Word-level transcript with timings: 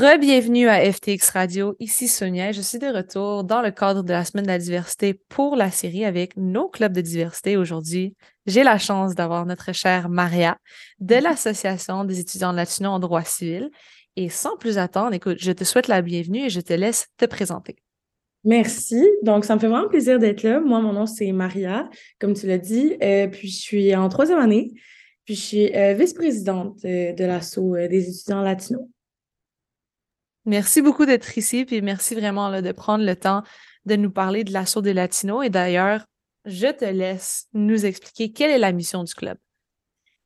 Re-bienvenue 0.00 0.66
à 0.66 0.90
FTX 0.90 1.28
Radio. 1.28 1.76
Ici 1.78 2.08
Sonia. 2.08 2.52
Je 2.52 2.62
suis 2.62 2.78
de 2.78 2.86
retour 2.86 3.44
dans 3.44 3.60
le 3.60 3.70
cadre 3.70 4.02
de 4.02 4.12
la 4.14 4.24
semaine 4.24 4.46
de 4.46 4.50
la 4.50 4.58
diversité 4.58 5.12
pour 5.12 5.56
la 5.56 5.70
série 5.70 6.06
avec 6.06 6.38
nos 6.38 6.68
clubs 6.70 6.94
de 6.94 7.02
diversité. 7.02 7.58
Aujourd'hui, 7.58 8.14
j'ai 8.46 8.62
la 8.62 8.78
chance 8.78 9.14
d'avoir 9.14 9.44
notre 9.44 9.74
chère 9.74 10.08
Maria 10.08 10.56
de 11.00 11.16
l'Association 11.16 12.06
des 12.06 12.18
étudiants 12.18 12.52
latinos 12.52 12.92
en 12.92 12.98
droit 12.98 13.24
civil. 13.24 13.68
Et 14.16 14.30
sans 14.30 14.56
plus 14.56 14.78
attendre, 14.78 15.12
écoute, 15.12 15.36
je 15.38 15.52
te 15.52 15.64
souhaite 15.64 15.86
la 15.86 16.00
bienvenue 16.00 16.46
et 16.46 16.48
je 16.48 16.62
te 16.62 16.72
laisse 16.72 17.08
te 17.18 17.26
présenter. 17.26 17.76
Merci. 18.42 19.06
Donc, 19.22 19.44
ça 19.44 19.54
me 19.54 19.60
fait 19.60 19.68
vraiment 19.68 19.88
plaisir 19.90 20.18
d'être 20.18 20.42
là. 20.44 20.60
Moi, 20.60 20.80
mon 20.80 20.94
nom, 20.94 21.04
c'est 21.04 21.30
Maria, 21.30 21.90
comme 22.18 22.32
tu 22.32 22.46
l'as 22.46 22.56
dit. 22.56 22.96
Euh, 23.02 23.28
puis, 23.28 23.48
je 23.48 23.60
suis 23.60 23.94
en 23.94 24.08
troisième 24.08 24.38
année. 24.38 24.72
Puis, 25.26 25.34
je 25.34 25.40
suis 25.42 25.76
euh, 25.76 25.92
vice-présidente 25.92 26.78
euh, 26.86 27.12
de 27.12 27.24
l'ASSO 27.26 27.76
des 27.86 28.08
étudiants 28.08 28.40
latinos. 28.40 28.88
Merci 30.46 30.82
beaucoup 30.82 31.06
d'être 31.06 31.36
ici, 31.36 31.64
puis 31.64 31.82
merci 31.82 32.14
vraiment 32.14 32.48
là, 32.48 32.62
de 32.62 32.72
prendre 32.72 33.04
le 33.04 33.16
temps 33.16 33.42
de 33.86 33.96
nous 33.96 34.10
parler 34.10 34.44
de 34.44 34.52
l'assaut 34.52 34.82
des 34.82 34.94
Latinos. 34.94 35.44
Et 35.44 35.50
d'ailleurs, 35.50 36.04
je 36.44 36.68
te 36.68 36.84
laisse 36.84 37.46
nous 37.52 37.84
expliquer 37.84 38.32
quelle 38.32 38.50
est 38.50 38.58
la 38.58 38.72
mission 38.72 39.04
du 39.04 39.14
club. 39.14 39.36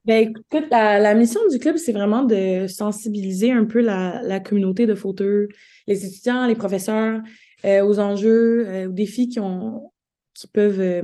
Ben, 0.04 0.28
écoute, 0.28 0.66
la, 0.70 1.14
mission 1.14 1.40
du 1.50 1.58
club, 1.58 1.76
c'est 1.78 1.92
vraiment 1.92 2.24
de 2.24 2.66
sensibiliser 2.66 3.52
un 3.52 3.64
peu 3.64 3.80
la, 3.80 4.38
communauté 4.40 4.86
de 4.86 4.94
fauteurs, 4.94 5.46
les 5.86 6.04
étudiants, 6.04 6.46
les 6.46 6.54
professeurs, 6.54 7.22
euh, 7.64 7.82
aux 7.82 7.98
enjeux, 7.98 8.68
euh, 8.68 8.88
aux 8.88 8.92
défis 8.92 9.28
qui, 9.28 9.40
ont, 9.40 9.92
qui 10.34 10.46
peuvent 10.46 10.80
euh, 10.80 11.02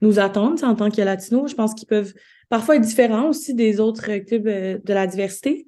nous 0.00 0.20
attendre 0.20 0.62
en 0.62 0.76
tant 0.76 0.90
que 0.90 1.02
latinos. 1.02 1.50
Je 1.50 1.56
pense 1.56 1.74
qu'ils 1.74 1.88
peuvent 1.88 2.14
parfois 2.48 2.76
être 2.76 2.82
différents 2.82 3.30
aussi 3.30 3.52
des 3.54 3.80
autres 3.80 4.18
clubs 4.18 4.44
de 4.44 4.94
la 4.94 5.08
diversité. 5.08 5.66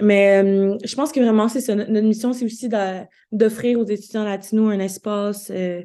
Mais 0.00 0.42
euh, 0.42 0.76
je 0.84 0.94
pense 0.94 1.12
que 1.12 1.20
vraiment, 1.20 1.48
c'est 1.48 1.60
ça. 1.60 1.74
Notre 1.74 2.06
mission, 2.06 2.32
c'est 2.32 2.44
aussi 2.44 2.68
d'offrir 3.32 3.78
aux 3.78 3.84
étudiants 3.84 4.24
latinos 4.24 4.72
un 4.72 4.80
espace 4.80 5.50
euh, 5.50 5.82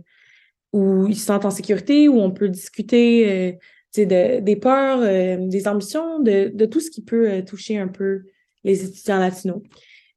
où 0.74 1.08
ils 1.08 1.16
se 1.16 1.26
sentent 1.26 1.46
en 1.46 1.52
sécurité, 1.52 2.08
où 2.08 2.20
on 2.20 2.32
peut 2.32 2.50
discuter 2.50 3.58
euh, 3.98 4.04
de, 4.04 4.40
des 4.40 4.56
peurs, 4.56 5.00
des 5.40 5.68
ambitions, 5.68 6.20
de, 6.20 6.66
tout 6.66 6.80
ce 6.80 6.92
qui 6.92 7.02
peut 7.02 7.44
toucher 7.46 7.78
un 7.78 7.88
peu 7.88 8.24
les 8.64 8.84
étudiants 8.84 9.20
latinos. 9.20 9.62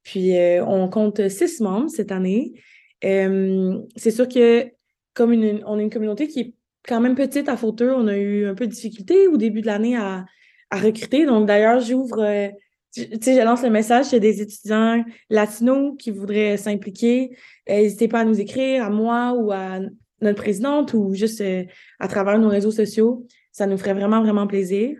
Puis, 0.02 0.32
on 0.66 0.88
compte 0.88 1.28
six 1.28 1.60
membres 1.60 1.88
cette 1.88 2.10
année. 2.10 2.54
c'est 3.02 4.10
sûr 4.10 4.28
que 4.28 4.66
comme 5.14 5.32
une, 5.32 5.62
on 5.66 5.78
est 5.78 5.82
une 5.82 5.90
communauté 5.90 6.26
qui 6.28 6.40
est 6.40 6.54
quand 6.86 7.00
même 7.00 7.14
petite 7.14 7.48
à 7.48 7.56
Fauteux, 7.56 7.94
on 7.94 8.08
a 8.08 8.16
eu 8.16 8.46
un 8.46 8.54
peu 8.54 8.66
de 8.66 8.72
difficulté 8.72 9.28
au 9.28 9.36
début 9.36 9.60
de 9.60 9.66
l'année 9.66 9.96
à 9.96 10.24
recruter. 10.72 11.24
Donc, 11.24 11.46
d'ailleurs, 11.46 11.80
j'ouvre 11.80 12.50
tu 12.92 13.02
sais, 13.20 13.36
je 13.36 13.44
lance 13.44 13.62
le 13.62 13.70
message 13.70 14.10
chez 14.10 14.20
des 14.20 14.40
étudiants 14.40 15.04
latinos 15.30 15.94
qui 15.98 16.10
voudraient 16.10 16.56
s'impliquer. 16.56 17.36
Euh, 17.68 17.74
n'hésitez 17.74 18.08
pas 18.08 18.20
à 18.20 18.24
nous 18.24 18.40
écrire, 18.40 18.84
à 18.84 18.90
moi 18.90 19.34
ou 19.34 19.52
à 19.52 19.80
notre 20.20 20.40
présidente 20.40 20.94
ou 20.94 21.14
juste 21.14 21.40
euh, 21.40 21.64
à 22.00 22.08
travers 22.08 22.38
nos 22.38 22.48
réseaux 22.48 22.70
sociaux. 22.70 23.26
Ça 23.52 23.66
nous 23.66 23.78
ferait 23.78 23.94
vraiment, 23.94 24.22
vraiment 24.22 24.46
plaisir 24.46 24.98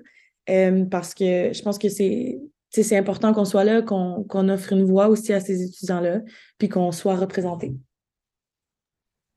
euh, 0.50 0.84
parce 0.84 1.14
que 1.14 1.53
je 1.53 1.62
pense 1.62 1.78
que 1.78 1.89
c'est 1.89 2.41
c'est 2.70 2.98
important 2.98 3.33
qu'on 3.33 3.47
soit 3.47 3.64
là, 3.64 3.81
qu'on 3.81 4.48
offre 4.48 4.72
une 4.75 4.84
voix 4.84 5.09
aussi 5.09 5.33
à 5.33 5.41
ces 5.41 5.62
étudiants-là, 5.62 6.20
puis 6.59 6.69
qu'on 6.69 6.92
soit 6.92 7.16
représenté. 7.16 7.72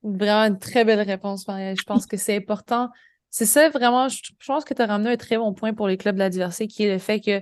Vraiment 0.03 0.47
une 0.47 0.59
très 0.59 0.83
belle 0.83 1.01
réponse, 1.01 1.47
Maria. 1.47 1.73
Je 1.73 1.83
pense 1.83 2.05
que 2.05 2.17
c'est 2.17 2.35
important. 2.35 2.89
C'est 3.29 3.45
ça, 3.45 3.69
vraiment, 3.69 4.09
je 4.09 4.19
pense 4.45 4.65
que 4.65 4.73
tu 4.73 4.81
as 4.81 4.85
ramené 4.85 5.11
un 5.11 5.17
très 5.17 5.37
bon 5.37 5.53
point 5.53 5.73
pour 5.73 5.87
les 5.87 5.95
clubs 5.95 6.15
de 6.15 6.19
la 6.19 6.29
diversité, 6.29 6.67
qui 6.67 6.83
est 6.83 6.91
le 6.91 6.99
fait 6.99 7.21
que 7.21 7.41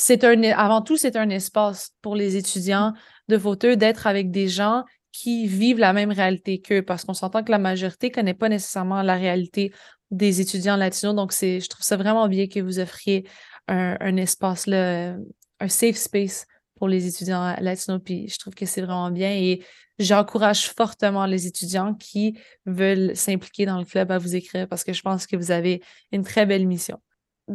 c'est 0.00 0.24
un, 0.24 0.42
avant 0.42 0.80
tout, 0.80 0.96
c'est 0.96 1.14
un 1.14 1.28
espace 1.28 1.90
pour 2.00 2.16
les 2.16 2.36
étudiants 2.36 2.94
de 3.28 3.36
Vauteux 3.36 3.76
d'être 3.76 4.06
avec 4.06 4.30
des 4.30 4.48
gens 4.48 4.84
qui 5.12 5.46
vivent 5.46 5.78
la 5.78 5.92
même 5.92 6.10
réalité 6.10 6.58
qu'eux, 6.58 6.80
parce 6.80 7.04
qu'on 7.04 7.12
s'entend 7.12 7.44
que 7.44 7.50
la 7.50 7.58
majorité 7.58 8.08
ne 8.08 8.14
connaît 8.14 8.34
pas 8.34 8.48
nécessairement 8.48 9.02
la 9.02 9.16
réalité 9.16 9.74
des 10.10 10.40
étudiants 10.40 10.76
latinos. 10.76 11.14
Donc, 11.14 11.32
c'est, 11.32 11.60
je 11.60 11.68
trouve 11.68 11.84
ça 11.84 11.98
vraiment 11.98 12.28
bien 12.28 12.46
que 12.46 12.60
vous 12.60 12.78
offriez 12.78 13.28
un, 13.68 14.16
espace, 14.16 14.66
là, 14.66 15.16
un 15.60 15.68
safe 15.68 15.96
space 15.96 16.46
pour 16.76 16.88
les 16.88 17.06
étudiants 17.06 17.54
latinos. 17.60 18.00
Puis, 18.02 18.26
je 18.28 18.38
trouve 18.38 18.54
que 18.54 18.64
c'est 18.64 18.80
vraiment 18.80 19.10
bien. 19.10 19.32
Et 19.32 19.62
j'encourage 19.98 20.70
fortement 20.70 21.26
les 21.26 21.46
étudiants 21.46 21.92
qui 21.94 22.38
veulent 22.64 23.14
s'impliquer 23.14 23.66
dans 23.66 23.78
le 23.78 23.84
club 23.84 24.10
à 24.10 24.16
vous 24.16 24.34
écrire 24.34 24.66
parce 24.66 24.82
que 24.82 24.94
je 24.94 25.02
pense 25.02 25.26
que 25.26 25.36
vous 25.36 25.50
avez 25.50 25.82
une 26.10 26.22
très 26.24 26.46
belle 26.46 26.66
mission. 26.66 26.98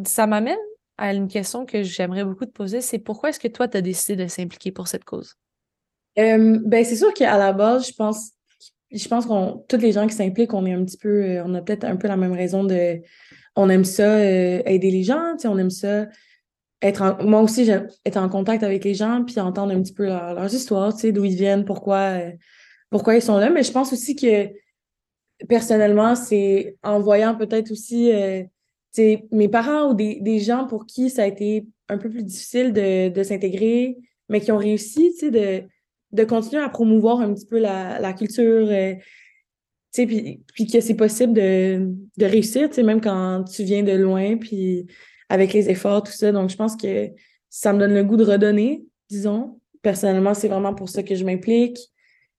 Ça 0.05 0.27
m'amène 0.27 0.59
à 0.97 1.13
une 1.13 1.27
question 1.27 1.65
que 1.65 1.83
j'aimerais 1.83 2.23
beaucoup 2.23 2.45
te 2.45 2.51
poser, 2.51 2.81
c'est 2.81 2.99
pourquoi 2.99 3.29
est-ce 3.29 3.39
que 3.39 3.47
toi, 3.47 3.67
tu 3.67 3.77
as 3.77 3.81
décidé 3.81 4.23
de 4.23 4.27
s'impliquer 4.27 4.71
pour 4.71 4.87
cette 4.87 5.03
cause? 5.03 5.35
Euh, 6.17 6.59
ben, 6.63 6.85
c'est 6.85 6.95
sûr 6.95 7.13
qu'à 7.13 7.37
la 7.37 7.51
base, 7.51 7.87
je 7.87 7.93
pense, 7.93 8.31
je 8.91 9.07
pense 9.07 9.25
qu'on, 9.25 9.65
tous 9.67 9.77
les 9.77 9.91
gens 9.91 10.07
qui 10.07 10.15
s'impliquent, 10.15 10.53
on 10.53 10.65
est 10.65 10.73
un 10.73 10.85
petit 10.85 10.97
peu, 10.97 11.23
euh, 11.23 11.43
on 11.45 11.53
a 11.53 11.61
peut-être 11.61 11.83
un 11.83 11.97
peu 11.97 12.07
la 12.07 12.15
même 12.15 12.31
raison 12.31 12.63
de, 12.63 13.01
on 13.55 13.69
aime 13.69 13.83
ça, 13.83 14.15
euh, 14.15 14.61
aider 14.65 14.91
les 14.91 15.03
gens, 15.03 15.35
on 15.43 15.57
aime 15.57 15.69
ça, 15.69 16.07
être 16.81 17.01
en, 17.01 17.23
moi 17.25 17.41
aussi, 17.41 17.69
être 18.05 18.17
en 18.17 18.29
contact 18.29 18.63
avec 18.63 18.83
les 18.85 18.93
gens, 18.93 19.23
puis 19.25 19.39
entendre 19.39 19.73
un 19.73 19.81
petit 19.81 19.93
peu 19.93 20.05
leurs 20.05 20.53
histoires, 20.53 20.93
d'où 20.93 21.25
ils 21.25 21.35
viennent, 21.35 21.65
pourquoi, 21.65 22.19
pourquoi 22.89 23.15
ils 23.15 23.21
sont 23.21 23.37
là. 23.37 23.49
Mais 23.49 23.63
je 23.63 23.71
pense 23.71 23.91
aussi 23.91 24.15
que, 24.15 24.49
personnellement, 25.49 26.15
c'est 26.15 26.77
en 26.83 26.99
voyant 26.99 27.35
peut-être 27.35 27.71
aussi 27.71 28.11
mes 29.31 29.47
parents 29.47 29.91
ou 29.91 29.93
des, 29.93 30.39
gens 30.39 30.65
pour 30.65 30.85
qui 30.85 31.09
ça 31.09 31.23
a 31.23 31.27
été 31.27 31.65
un 31.89 31.97
peu 31.97 32.09
plus 32.09 32.23
difficile 32.23 32.73
de, 32.73 33.23
s'intégrer, 33.23 33.97
mais 34.29 34.41
qui 34.41 34.51
ont 34.51 34.57
réussi 34.57 35.13
de, 35.21 35.63
de 36.11 36.23
continuer 36.23 36.61
à 36.61 36.69
promouvoir 36.69 37.19
un 37.19 37.33
petit 37.33 37.45
peu 37.45 37.59
la, 37.59 38.13
culture, 38.13 38.67
euh, 38.69 38.93
puis, 39.91 40.41
puis 40.53 40.67
que 40.67 40.81
c'est 40.81 40.95
possible 40.95 41.33
de, 41.33 41.89
de 42.17 42.25
réussir, 42.25 42.69
même 42.83 43.01
quand 43.01 43.43
tu 43.43 43.63
viens 43.63 43.83
de 43.83 43.93
loin, 43.93 44.37
puis 44.37 44.87
avec 45.29 45.53
les 45.53 45.69
efforts, 45.69 46.03
tout 46.03 46.11
ça. 46.11 46.31
Donc, 46.31 46.49
je 46.49 46.55
pense 46.55 46.75
que 46.75 47.09
ça 47.49 47.73
me 47.73 47.79
donne 47.79 47.93
le 47.93 48.03
goût 48.03 48.17
de 48.17 48.23
redonner, 48.23 48.85
disons. 49.09 49.59
Personnellement, 49.81 50.33
c'est 50.33 50.47
vraiment 50.47 50.73
pour 50.73 50.89
ça 50.89 51.03
que 51.03 51.15
je 51.15 51.23
m'implique. 51.23 51.77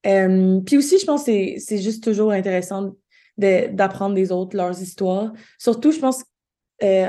Euh, 0.07 0.61
puis 0.61 0.77
aussi, 0.77 0.99
je 0.99 1.05
pense 1.05 1.25
que 1.25 1.59
c'est 1.59 1.79
juste 1.79 2.05
toujours 2.05 2.33
intéressant 2.33 2.95
d'apprendre 3.39 4.15
des 4.15 4.33
autres 4.33 4.57
leurs 4.57 4.81
histoires. 4.81 5.33
Surtout, 5.59 5.93
je 5.93 5.99
pense 5.99 6.25
euh, 6.83 7.09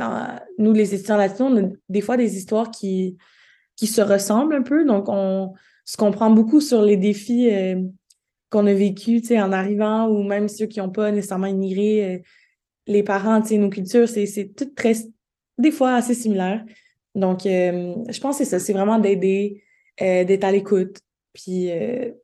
nous, 0.58 0.74
les 0.74 0.94
étudiants 0.94 1.18
latinos, 1.18 1.52
on 1.52 1.66
a 1.66 1.70
des 1.90 2.02
fois 2.02 2.18
des 2.18 2.38
histoires 2.38 2.72
qui, 2.72 3.18
qui 3.76 3.88
se 3.88 4.02
ressemblent 4.02 4.56
un 4.56 4.62
peu. 4.62 4.86
Donc, 4.86 5.06
on 5.08 5.54
se 5.86 5.98
comprend 5.98 6.30
beaucoup 6.30 6.62
sur 6.62 6.82
les 6.82 6.98
défis 6.98 7.50
euh, 7.52 7.82
qu'on 8.50 8.66
a 8.68 8.74
vécu 8.74 9.22
en 9.32 9.52
arrivant 9.52 10.08
ou 10.08 10.24
même 10.24 10.48
ceux 10.48 10.68
qui 10.68 10.80
n'ont 10.80 10.90
pas 10.90 11.12
nécessairement 11.12 11.48
immigré. 11.48 12.16
Euh, 12.16 12.20
les 12.88 13.04
parents, 13.04 13.42
nos 13.52 13.70
cultures, 13.70 14.08
c'est 14.08 14.54
tout 14.56 14.72
très, 14.74 14.94
des 15.58 15.72
fois 15.72 15.96
assez 15.96 16.14
similaire. 16.14 16.64
Donc, 17.16 17.42
je 17.44 18.20
pense 18.22 18.38
que 18.38 18.46
c'est 18.46 18.50
ça, 18.50 18.60
c'est 18.60 18.72
vraiment 18.72 19.00
d'aider, 19.00 19.62
d'être 20.00 20.46
à 20.46 20.54
l'écoute, 20.54 21.00
puis 21.34 21.70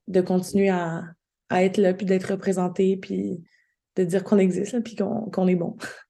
de 0.07 0.21
continuer 0.21 0.69
à, 0.69 1.03
à, 1.49 1.65
être 1.65 1.77
là, 1.79 1.93
puis 1.93 2.05
d'être 2.05 2.31
représenté, 2.31 2.95
puis 2.95 3.41
de 3.97 4.03
dire 4.05 4.23
qu'on 4.23 4.37
existe, 4.37 4.79
puis 4.83 4.95
qu'on 4.95 5.47
est 5.49 5.55
bon. 5.55 5.75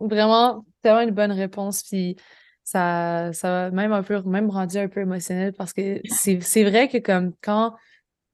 Vraiment, 0.00 0.64
tellement 0.82 1.00
une 1.00 1.10
bonne 1.10 1.32
réponse. 1.32 1.82
Puis 1.82 2.16
ça, 2.64 3.30
ça 3.32 3.70
même 3.70 3.92
un 3.92 4.02
peu 4.02 4.22
même 4.22 4.50
rendu 4.50 4.78
un 4.78 4.88
peu 4.88 5.00
émotionnel 5.00 5.52
parce 5.52 5.72
que 5.72 6.00
c'est 6.08 6.64
vrai 6.64 6.88
que 6.88 6.98
comme 6.98 7.32
quand 7.42 7.74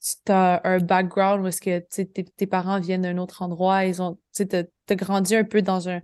tu 0.00 0.32
as 0.32 0.60
un 0.64 0.78
background 0.78 1.42
où 1.42 1.46
est-ce 1.48 1.60
que 1.60 1.78
tes, 1.78 2.46
parents 2.46 2.78
viennent 2.78 3.02
d'un 3.02 3.18
autre 3.18 3.42
endroit, 3.42 3.84
ils 3.84 4.00
ont 4.02 4.18
tu 4.34 4.46
as, 4.52 4.94
grandi 4.94 5.34
un 5.34 5.44
peu 5.44 5.62
dans 5.62 5.88
un 5.88 6.00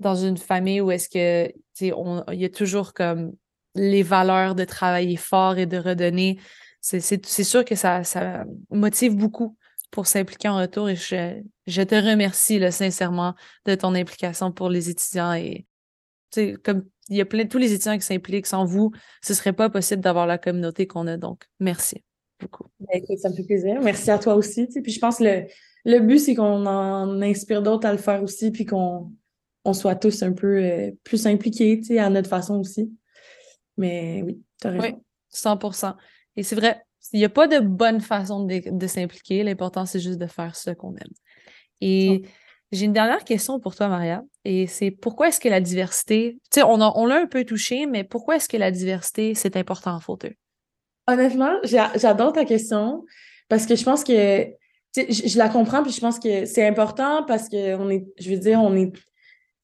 dans 0.00 0.16
une 0.16 0.36
famille 0.36 0.80
où 0.80 0.90
est-ce 0.90 1.08
que 1.08 1.52
il 1.80 2.40
y 2.40 2.44
a 2.44 2.50
toujours 2.50 2.92
comme 2.92 3.32
les 3.74 4.02
valeurs 4.02 4.54
de 4.54 4.64
travailler 4.64 5.16
fort 5.16 5.58
et 5.58 5.66
de 5.66 5.78
redonner. 5.78 6.38
C'est 6.80 7.44
sûr 7.44 7.64
que 7.64 7.74
ça, 7.74 8.04
ça 8.04 8.44
motive 8.70 9.16
beaucoup 9.16 9.56
pour 9.92 10.08
s'impliquer 10.08 10.48
en 10.48 10.56
retour 10.56 10.88
et 10.88 10.96
je, 10.96 11.40
je 11.68 11.82
te 11.82 11.94
remercie 11.94 12.58
là, 12.58 12.72
sincèrement 12.72 13.34
de 13.66 13.76
ton 13.76 13.94
implication 13.94 14.50
pour 14.50 14.68
les 14.68 14.90
étudiants 14.90 15.34
et 15.34 15.66
comme 16.64 16.86
il 17.10 17.16
y 17.16 17.20
a 17.20 17.26
plein 17.26 17.46
tous 17.46 17.58
les 17.58 17.72
étudiants 17.72 17.98
qui 17.98 18.06
s'impliquent 18.06 18.46
sans 18.46 18.64
vous, 18.64 18.90
ce 19.22 19.34
serait 19.34 19.52
pas 19.52 19.68
possible 19.68 20.02
d'avoir 20.02 20.26
la 20.26 20.38
communauté 20.38 20.86
qu'on 20.86 21.06
a 21.06 21.16
donc 21.16 21.44
merci 21.60 22.02
beaucoup. 22.40 22.64
Ben, 22.80 23.00
ça 23.16 23.28
me 23.28 23.34
fait 23.34 23.44
plaisir. 23.44 23.80
Merci 23.80 24.10
à 24.10 24.18
toi 24.18 24.34
aussi. 24.34 24.66
Puis 24.66 24.92
je 24.92 24.98
pense 24.98 25.18
que 25.18 25.24
le, 25.24 25.46
le 25.84 26.00
but, 26.00 26.18
c'est 26.18 26.34
qu'on 26.34 26.66
en 26.66 27.22
inspire 27.22 27.62
d'autres 27.62 27.86
à 27.86 27.92
le 27.92 27.98
faire 27.98 28.22
aussi, 28.22 28.50
puis 28.50 28.66
qu'on 28.66 29.12
on 29.64 29.72
soit 29.72 29.94
tous 29.94 30.22
un 30.22 30.32
peu 30.32 30.56
euh, 30.56 30.90
plus 31.04 31.26
impliqués 31.26 31.80
à 31.98 32.10
notre 32.10 32.28
façon 32.28 32.58
aussi. 32.58 32.92
Mais 33.76 34.22
oui, 34.24 34.42
tu 34.60 34.66
as 34.66 34.70
raison. 34.70 34.84
Oui, 34.84 34.94
100 35.30 35.96
Et 36.36 36.42
c'est 36.42 36.56
vrai, 36.56 36.82
il 37.12 37.18
n'y 37.18 37.24
a 37.24 37.28
pas 37.28 37.48
de 37.48 37.58
bonne 37.58 38.00
façon 38.00 38.46
de, 38.46 38.86
s'impliquer. 38.86 39.42
L'important, 39.42 39.86
c'est 39.86 40.00
juste 40.00 40.18
de 40.18 40.26
faire 40.26 40.56
ce 40.56 40.70
qu'on 40.70 40.94
aime. 40.94 41.12
Et 41.80 42.22
j'ai 42.70 42.86
une 42.86 42.92
dernière 42.92 43.24
question 43.24 43.60
pour 43.60 43.74
toi, 43.74 43.88
Maria. 43.88 44.22
Et 44.44 44.66
c'est 44.66 44.90
pourquoi 44.90 45.28
est-ce 45.28 45.40
que 45.40 45.48
la 45.48 45.60
diversité, 45.60 46.38
tu 46.50 46.60
sais, 46.60 46.62
on, 46.62 47.06
l'a 47.06 47.16
un 47.16 47.26
peu 47.26 47.44
touché, 47.44 47.86
mais 47.86 48.04
pourquoi 48.04 48.36
est-ce 48.36 48.48
que 48.48 48.56
la 48.56 48.70
diversité, 48.70 49.34
c'est 49.34 49.56
important 49.56 49.94
en 49.94 50.00
fauteuil? 50.00 50.36
Honnêtement, 51.06 51.52
j'adore 51.64 52.32
ta 52.32 52.44
question 52.44 53.04
parce 53.48 53.66
que 53.66 53.74
je 53.74 53.84
pense 53.84 54.04
que 54.04 54.46
je, 54.96 55.38
la 55.38 55.48
comprends 55.48 55.82
puis 55.82 55.92
je 55.92 56.00
pense 56.00 56.18
que 56.18 56.46
c'est 56.46 56.66
important 56.66 57.24
parce 57.24 57.48
que 57.48 57.74
on 57.76 57.90
est, 57.90 58.06
je 58.18 58.30
veux 58.30 58.38
dire, 58.38 58.60
on 58.62 58.74
est, 58.76 58.92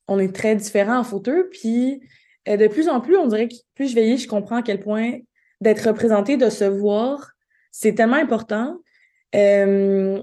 on 0.09 0.19
est 0.19 0.35
très 0.35 0.57
différents 0.57 0.99
en 0.99 1.05
photo. 1.05 1.33
Puis 1.51 2.01
euh, 2.49 2.57
de 2.57 2.67
plus 2.67 2.89
en 2.89 3.01
plus, 3.01 3.17
on 3.17 3.27
dirait 3.27 3.49
que 3.49 3.55
plus 3.75 3.89
je 3.89 3.95
vieillis, 3.95 4.19
je 4.19 4.29
comprends 4.29 4.57
à 4.57 4.63
quel 4.63 4.81
point 4.81 5.19
d'être 5.61 5.87
représenté, 5.89 6.37
de 6.37 6.51
se 6.51 6.65
voir, 6.65 7.33
c'est 7.71 7.95
tellement 7.95 8.17
important. 8.17 8.79
Euh, 9.35 10.21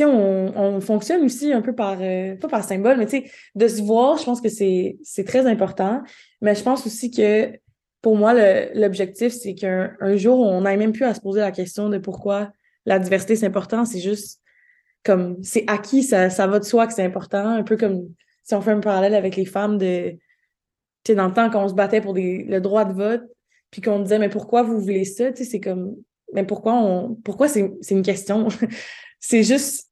on, 0.00 0.52
on, 0.54 0.80
fonctionne 0.80 1.24
aussi 1.24 1.52
un 1.52 1.62
peu 1.62 1.74
par, 1.74 1.98
euh, 2.00 2.36
pas 2.36 2.48
par 2.48 2.62
symbole, 2.64 2.98
mais 2.98 3.06
de 3.54 3.68
se 3.68 3.82
voir, 3.82 4.18
je 4.18 4.24
pense 4.24 4.40
que 4.40 4.48
c'est 4.48 5.24
très 5.26 5.46
important. 5.46 6.02
Mais 6.40 6.54
je 6.54 6.62
pense 6.62 6.86
aussi 6.86 7.10
que 7.10 7.52
pour 8.00 8.16
moi, 8.16 8.32
l'objectif, 8.74 9.32
c'est 9.32 9.54
qu'un 9.54 9.96
un 10.00 10.16
jour, 10.16 10.38
on 10.38 10.60
n'aille 10.60 10.76
même 10.76 10.92
plus 10.92 11.04
à 11.04 11.14
se 11.14 11.20
poser 11.20 11.40
la 11.40 11.50
question 11.50 11.88
de 11.88 11.98
pourquoi 11.98 12.52
la 12.86 12.98
diversité, 12.98 13.36
c'est 13.36 13.46
important. 13.46 13.84
C'est 13.84 14.00
juste 14.00 14.40
comme, 15.04 15.42
c'est 15.42 15.64
acquis, 15.66 16.02
ça, 16.02 16.30
ça 16.30 16.46
va 16.46 16.58
de 16.58 16.64
soi 16.64 16.86
que 16.86 16.92
c'est 16.92 17.04
important. 17.04 17.46
Un 17.46 17.64
peu 17.64 17.76
comme 17.76 18.08
si 18.44 18.54
on 18.54 18.60
fait 18.60 18.70
un 18.70 18.80
parallèle 18.80 19.14
avec 19.14 19.36
les 19.36 19.44
femmes 19.44 19.78
de, 19.78 20.10
tu 20.10 20.18
sais, 21.06 21.14
dans 21.14 21.26
le 21.26 21.34
temps 21.34 21.50
qu'on 21.50 21.68
se 21.68 21.74
battait 21.74 22.00
pour 22.00 22.14
des, 22.14 22.44
le 22.44 22.60
droit 22.60 22.84
de 22.84 22.92
vote, 22.92 23.22
puis 23.70 23.80
qu'on 23.80 24.00
disait, 24.00 24.18
mais 24.18 24.28
pourquoi 24.28 24.62
vous 24.62 24.80
voulez 24.80 25.04
ça? 25.04 25.30
Tu 25.32 25.44
sais, 25.44 25.50
c'est 25.50 25.60
comme, 25.60 25.96
mais 26.32 26.44
pourquoi 26.44 26.74
on, 26.74 27.14
pourquoi 27.14 27.48
c'est 27.48 27.70
une 27.90 28.02
question? 28.02 28.48
c'est 29.20 29.42
juste, 29.42 29.90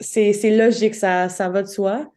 c'est 0.00 0.56
logique, 0.56 0.94
ça, 0.94 1.28
ça 1.28 1.48
va 1.48 1.62
de 1.62 1.68
soi. 1.68 2.10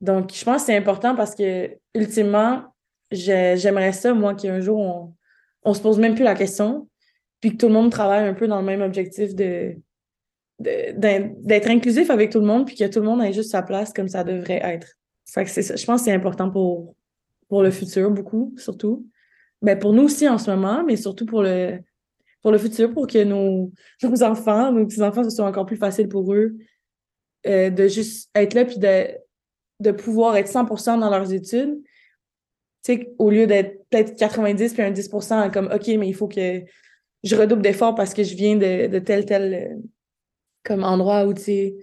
Donc, 0.00 0.32
je 0.34 0.44
pense 0.44 0.62
que 0.62 0.66
c'est 0.66 0.76
important 0.76 1.16
parce 1.16 1.34
que, 1.34 1.76
ultimement, 1.94 2.64
j'aimerais 3.10 3.92
ça, 3.92 4.14
moi, 4.14 4.34
qu'un 4.34 4.60
jour, 4.60 4.78
on, 4.78 5.14
on 5.64 5.74
se 5.74 5.80
pose 5.80 5.98
même 5.98 6.14
plus 6.14 6.24
la 6.24 6.34
question, 6.34 6.88
puis 7.40 7.52
que 7.52 7.56
tout 7.56 7.68
le 7.68 7.74
monde 7.74 7.90
travaille 7.90 8.26
un 8.26 8.34
peu 8.34 8.48
dans 8.48 8.60
le 8.60 8.66
même 8.66 8.82
objectif 8.82 9.34
de 9.34 9.76
d'être 10.60 11.70
inclusif 11.70 12.10
avec 12.10 12.30
tout 12.30 12.40
le 12.40 12.46
monde, 12.46 12.66
puis 12.66 12.74
que 12.74 12.84
tout 12.84 12.98
le 12.98 13.04
monde 13.04 13.22
ait 13.22 13.32
juste 13.32 13.52
sa 13.52 13.62
place 13.62 13.92
comme 13.92 14.08
ça 14.08 14.24
devrait 14.24 14.60
être. 14.64 14.88
Fait 15.24 15.44
que 15.44 15.50
c'est. 15.50 15.76
Je 15.76 15.86
pense 15.86 16.00
que 16.00 16.06
c'est 16.06 16.12
important 16.12 16.50
pour, 16.50 16.96
pour 17.48 17.62
le 17.62 17.70
futur, 17.70 18.10
beaucoup, 18.10 18.54
surtout. 18.56 19.06
Ben, 19.62 19.78
pour 19.78 19.92
nous 19.92 20.04
aussi 20.04 20.28
en 20.28 20.38
ce 20.38 20.50
moment, 20.50 20.84
mais 20.84 20.96
surtout 20.96 21.26
pour 21.26 21.42
le, 21.42 21.78
pour 22.42 22.52
le 22.52 22.58
futur, 22.58 22.92
pour 22.92 23.06
que 23.06 23.22
nos, 23.24 23.72
nos 24.02 24.22
enfants, 24.22 24.72
nos 24.72 24.86
petits-enfants, 24.86 25.24
ce 25.24 25.30
soit 25.30 25.46
encore 25.46 25.66
plus 25.66 25.76
facile 25.76 26.08
pour 26.08 26.32
eux 26.32 26.56
euh, 27.46 27.70
de 27.70 27.88
juste 27.88 28.30
être 28.34 28.54
là 28.54 28.64
puis 28.64 28.78
de, 28.78 29.08
de 29.80 29.90
pouvoir 29.90 30.36
être 30.36 30.50
100% 30.50 31.00
dans 31.00 31.10
leurs 31.10 31.32
études. 31.32 31.82
Tu 32.84 32.94
sais, 32.94 33.14
au 33.18 33.30
lieu 33.30 33.46
d'être 33.46 33.84
peut-être 33.90 34.16
90 34.16 34.72
puis 34.72 34.82
un 34.82 34.92
10% 34.92 35.50
comme 35.52 35.66
OK, 35.72 35.86
mais 35.88 36.08
il 36.08 36.14
faut 36.14 36.28
que 36.28 36.62
je 37.24 37.36
redouble 37.36 37.62
d'efforts 37.62 37.94
parce 37.94 38.14
que 38.14 38.22
je 38.22 38.34
viens 38.34 38.56
de, 38.56 38.86
de 38.86 38.98
tel, 38.98 39.24
tel 39.24 39.54
euh, 39.54 39.88
comme 40.64 40.84
endroit 40.84 41.26
où, 41.26 41.34
tu 41.34 41.42
sais, 41.42 41.76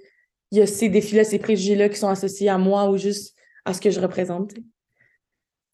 il 0.51 0.60
y 0.60 0.62
a 0.62 0.68
ces 0.68 0.88
défis-là, 0.88 1.24
ces 1.24 1.39
préjugés-là 1.39 1.89
qui 1.89 1.98
sont 1.98 2.07
associés 2.07 2.50
à 2.50 2.57
moi 2.57 2.89
ou 2.89 2.98
juste 2.98 3.36
à 3.66 3.74
ce 3.74 3.81
que 3.81 3.89
je 3.89 4.00
représente. 4.00 4.54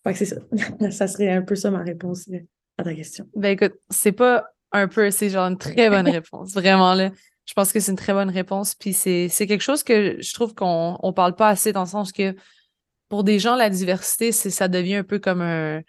Fait 0.04 0.14
que 0.14 0.18
c'est 0.18 0.26
ça. 0.26 0.38
ça 0.92 1.08
serait 1.08 1.32
un 1.32 1.42
peu 1.42 1.56
ça 1.56 1.72
ma 1.72 1.84
réponse 1.84 2.30
à 2.78 2.84
ta 2.84 2.94
question. 2.94 3.28
Ben 3.36 3.50
écoute, 3.50 3.74
c'est 3.90 4.12
pas 4.12 4.46
un 4.72 4.88
peu, 4.88 5.12
c'est 5.12 5.30
genre 5.30 5.48
une 5.48 5.58
très 5.58 5.90
bonne 5.90 6.10
réponse. 6.10 6.54
Vraiment, 6.54 6.94
là. 6.94 7.12
Je 7.46 7.54
pense 7.54 7.74
que 7.74 7.80
c'est 7.80 7.92
une 7.92 7.98
très 7.98 8.14
bonne 8.14 8.30
réponse. 8.30 8.76
Puis 8.76 8.94
c'est 8.94 9.30
quelque 9.30 9.62
chose 9.62 9.84
que 9.84 10.22
je 10.22 10.34
trouve 10.34 10.54
qu'on 10.54 10.98
ne 11.04 11.12
parle 11.12 11.36
pas 11.36 11.50
assez 11.50 11.74
dans 11.74 11.82
le 11.82 11.88
sens 11.88 12.12
que 12.12 12.36
pour 13.10 13.24
des 13.24 13.40
gens, 13.40 13.56
la 13.56 13.70
diversité, 13.70 14.32
ça 14.32 14.68
devient 14.68 14.96
un 14.96 15.04
peu 15.04 15.20
comme 15.20 15.42
un. 15.42 15.82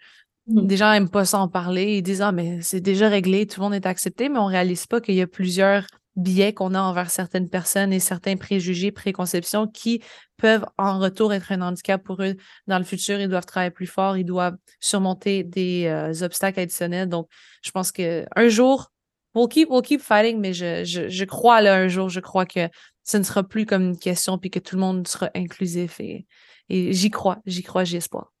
Mmh. 0.47 0.67
Des 0.67 0.75
gens 0.75 0.91
n'aiment 0.91 1.09
pas 1.09 1.23
s'en 1.23 1.47
parler. 1.47 1.97
Ils 1.97 2.01
disent 2.01 2.21
Ah, 2.21 2.33
mais 2.33 2.59
c'est 2.61 2.81
déjà 2.81 3.07
réglé, 3.07 3.47
tout 3.47 3.61
le 3.61 3.63
monde 3.63 3.73
est 3.73 3.85
accepté, 3.85 4.27
mais 4.27 4.39
on 4.39 4.47
ne 4.47 4.51
réalise 4.51 4.87
pas 4.87 4.99
qu'il 4.99 5.15
y 5.15 5.21
a 5.21 5.27
plusieurs 5.27 5.85
biais 6.15 6.53
qu'on 6.53 6.73
a 6.73 6.81
envers 6.81 7.09
certaines 7.09 7.49
personnes 7.49 7.91
et 7.93 7.99
certains 7.99 8.35
préjugés, 8.35 8.91
préconceptions 8.91 9.67
qui 9.67 10.01
peuvent 10.37 10.65
en 10.77 10.99
retour 10.99 11.33
être 11.33 11.51
un 11.51 11.61
handicap 11.61 12.03
pour 12.03 12.21
eux 12.21 12.35
dans 12.67 12.77
le 12.77 12.83
futur. 12.83 13.19
Ils 13.19 13.29
doivent 13.29 13.45
travailler 13.45 13.71
plus 13.71 13.87
fort, 13.87 14.17
ils 14.17 14.25
doivent 14.25 14.57
surmonter 14.79 15.43
des 15.43 15.85
euh, 15.85 16.23
obstacles 16.23 16.59
additionnels. 16.59 17.09
Donc, 17.09 17.27
je 17.63 17.71
pense 17.71 17.91
qu'un 17.91 18.47
jour, 18.47 18.91
we'll 19.35 19.47
keep, 19.47 19.69
we'll 19.69 19.81
keep 19.81 20.01
fighting, 20.01 20.39
mais 20.39 20.53
je, 20.53 20.83
je, 20.83 21.09
je, 21.09 21.25
crois 21.25 21.61
là 21.61 21.75
un 21.75 21.87
jour, 21.87 22.09
je 22.09 22.19
crois 22.19 22.45
que 22.45 22.69
ce 23.03 23.17
ne 23.17 23.23
sera 23.23 23.43
plus 23.43 23.65
comme 23.65 23.83
une 23.83 23.99
question 23.99 24.37
puis 24.37 24.49
que 24.49 24.59
tout 24.59 24.75
le 24.75 24.81
monde 24.81 25.07
sera 25.07 25.29
inclusif 25.35 25.99
et, 25.99 26.25
et 26.69 26.93
j'y 26.93 27.09
crois, 27.09 27.39
j'y 27.45 27.63
crois, 27.63 27.83
j'y 27.83 27.97
espoir. 27.97 28.32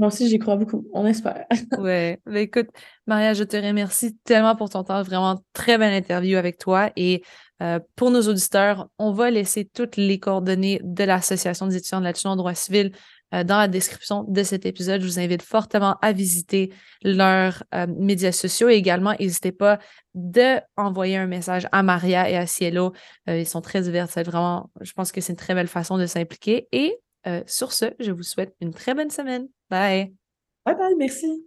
Moi 0.00 0.06
aussi, 0.06 0.30
j'y 0.30 0.38
crois 0.38 0.56
beaucoup. 0.56 0.88
On 0.94 1.04
espère. 1.04 1.44
ouais. 1.78 2.18
Écoute, 2.34 2.68
Maria, 3.06 3.34
je 3.34 3.44
te 3.44 3.54
remercie 3.54 4.16
tellement 4.24 4.56
pour 4.56 4.70
ton 4.70 4.82
temps. 4.82 5.02
Vraiment 5.02 5.44
très 5.52 5.76
belle 5.76 5.92
interview 5.92 6.38
avec 6.38 6.56
toi. 6.56 6.90
Et 6.96 7.22
euh, 7.60 7.80
pour 7.96 8.10
nos 8.10 8.22
auditeurs, 8.22 8.88
on 8.98 9.12
va 9.12 9.30
laisser 9.30 9.66
toutes 9.66 9.98
les 9.98 10.18
coordonnées 10.18 10.80
de 10.82 11.04
l'Association 11.04 11.66
des 11.66 11.76
étudiants 11.76 11.98
de 11.98 12.04
l'action 12.04 12.30
en 12.30 12.36
droit 12.36 12.54
civil 12.54 12.92
euh, 13.34 13.44
dans 13.44 13.58
la 13.58 13.68
description 13.68 14.24
de 14.26 14.42
cet 14.42 14.64
épisode. 14.64 15.02
Je 15.02 15.06
vous 15.06 15.18
invite 15.18 15.42
fortement 15.42 15.98
à 16.00 16.12
visiter 16.12 16.72
leurs 17.02 17.62
euh, 17.74 17.86
médias 17.86 18.32
sociaux 18.32 18.70
et 18.70 18.76
également, 18.76 19.14
n'hésitez 19.20 19.52
pas 19.52 19.80
d'envoyer 20.14 21.18
un 21.18 21.26
message 21.26 21.68
à 21.72 21.82
Maria 21.82 22.30
et 22.30 22.38
à 22.38 22.46
Cielo. 22.46 22.94
ils 23.26 23.46
sont 23.46 23.60
très 23.60 23.82
divers. 23.82 24.06
Vraiment, 24.06 24.70
je 24.80 24.92
pense 24.94 25.12
que 25.12 25.20
c'est 25.20 25.34
une 25.34 25.36
très 25.36 25.54
belle 25.54 25.68
façon 25.68 25.98
de 25.98 26.06
s'impliquer. 26.06 26.68
Et 26.72 26.98
sur 27.46 27.74
ce, 27.74 27.84
je 28.00 28.12
vous 28.12 28.22
souhaite 28.22 28.54
une 28.62 28.72
très 28.72 28.94
bonne 28.94 29.10
semaine. 29.10 29.46
Bye. 29.70 30.12
Bye 30.66 30.74
bye, 30.74 30.94
merci. 30.98 31.46